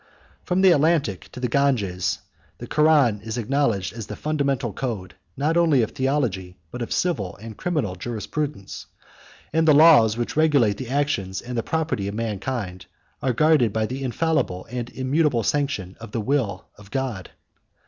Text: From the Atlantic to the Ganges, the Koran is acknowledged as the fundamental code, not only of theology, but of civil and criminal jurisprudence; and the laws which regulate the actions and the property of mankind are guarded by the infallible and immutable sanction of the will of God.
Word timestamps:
From 0.45 0.61
the 0.61 0.71
Atlantic 0.71 1.29
to 1.31 1.39
the 1.39 1.47
Ganges, 1.47 2.17
the 2.57 2.65
Koran 2.65 3.21
is 3.21 3.37
acknowledged 3.37 3.93
as 3.93 4.07
the 4.07 4.15
fundamental 4.15 4.73
code, 4.73 5.13
not 5.37 5.57
only 5.57 5.83
of 5.83 5.91
theology, 5.91 6.57
but 6.71 6.81
of 6.81 6.91
civil 6.91 7.37
and 7.37 7.55
criminal 7.55 7.93
jurisprudence; 7.95 8.87
and 9.53 9.67
the 9.67 9.75
laws 9.75 10.17
which 10.17 10.35
regulate 10.35 10.77
the 10.77 10.89
actions 10.89 11.39
and 11.39 11.55
the 11.55 11.61
property 11.61 12.07
of 12.07 12.15
mankind 12.15 12.87
are 13.21 13.31
guarded 13.31 13.71
by 13.73 13.85
the 13.85 14.01
infallible 14.01 14.65
and 14.71 14.89
immutable 14.89 15.43
sanction 15.43 15.95
of 15.99 16.13
the 16.13 16.21
will 16.21 16.65
of 16.79 16.89
God. 16.89 17.29